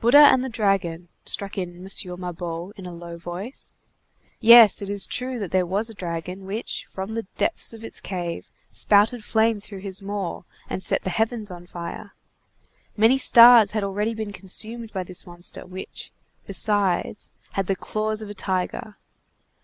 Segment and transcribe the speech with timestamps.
[0.00, 1.88] "Bouddha and the Dragon," struck in M.
[2.20, 3.74] Mabeuf in a low voice.
[4.38, 7.98] "Yes, it is true that there was a dragon, which, from the depths of its
[8.00, 12.12] cave, spouted flame through his maw and set the heavens on fire.
[12.96, 16.12] Many stars had already been consumed by this monster, which,
[16.46, 18.96] besides, had the claws of a tiger.